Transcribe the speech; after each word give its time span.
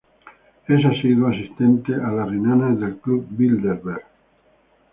Es 0.67 0.83
asiduo 0.83 1.27
asistente 1.29 1.93
a 1.93 2.07
las 2.09 2.27
reuniones 2.27 2.79
del 2.79 2.97
Club 2.97 3.23
Bilderberg. 3.29 4.03